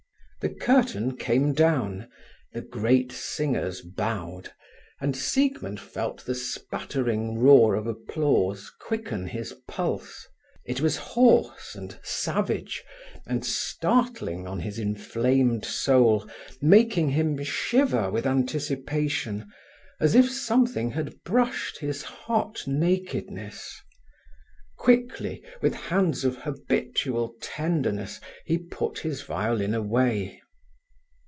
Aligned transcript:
The 0.41 0.49
curtain 0.49 1.17
came 1.17 1.53
down, 1.53 2.09
the 2.51 2.61
great 2.63 3.11
singers 3.11 3.81
bowed, 3.81 4.51
and 4.99 5.15
Siegmund 5.15 5.79
felt 5.79 6.25
the 6.25 6.33
spattering 6.33 7.37
roar 7.37 7.75
of 7.75 7.85
applause 7.85 8.71
quicken 8.79 9.27
his 9.27 9.53
pulse. 9.67 10.27
It 10.65 10.81
was 10.81 10.97
hoarse, 10.97 11.75
and 11.75 11.95
savage, 12.01 12.83
and 13.27 13.45
startling 13.45 14.47
on 14.47 14.61
his 14.61 14.79
inflamed 14.79 15.63
soul, 15.63 16.27
making 16.59 17.09
him 17.09 17.37
shiver 17.43 18.09
with 18.09 18.25
anticipation, 18.25 19.47
as 19.99 20.15
if 20.15 20.27
something 20.31 20.89
had 20.89 21.21
brushed 21.23 21.77
his 21.77 22.01
hot 22.01 22.63
nakedness. 22.65 23.79
Quickly, 24.77 25.43
with 25.61 25.75
hands 25.75 26.25
of 26.25 26.37
habitual 26.37 27.35
tenderness, 27.39 28.19
he 28.45 28.57
put 28.57 28.97
his 28.97 29.21
violin 29.21 29.75
away. 29.75 30.41